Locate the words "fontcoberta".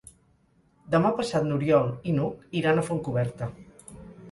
2.91-3.53